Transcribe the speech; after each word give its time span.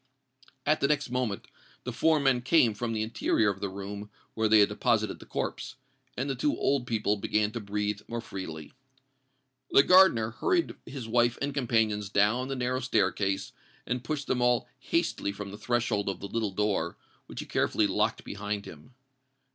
At 0.65 0.81
the 0.81 0.87
next 0.87 1.11
moment 1.11 1.45
the 1.83 1.93
four 1.93 2.19
men 2.19 2.41
came 2.41 2.73
from 2.73 2.91
the 2.91 3.03
interior 3.03 3.51
of 3.51 3.59
the 3.59 3.69
room 3.69 4.09
where 4.33 4.47
they 4.47 4.57
had 4.61 4.69
deposited 4.69 5.19
the 5.19 5.27
corpse; 5.27 5.75
and 6.17 6.27
the 6.27 6.33
two 6.33 6.57
old 6.57 6.87
people 6.87 7.17
began 7.17 7.51
to 7.51 7.59
breathe 7.59 8.01
more 8.07 8.19
freely. 8.19 8.73
The 9.69 9.83
gardener 9.83 10.31
hurried 10.31 10.73
his 10.87 11.07
wife 11.07 11.37
and 11.39 11.53
companions 11.53 12.09
down 12.09 12.47
the 12.47 12.55
narrow 12.55 12.79
staircase, 12.79 13.51
and 13.85 14.03
pushed 14.03 14.25
them 14.25 14.41
all 14.41 14.67
hastily 14.79 15.31
from 15.31 15.51
the 15.51 15.57
threshold 15.59 16.09
of 16.09 16.19
the 16.19 16.27
little 16.27 16.49
door, 16.51 16.97
which 17.27 17.39
he 17.41 17.45
carefully 17.45 17.85
locked 17.85 18.23
behind 18.23 18.65
him. 18.65 18.95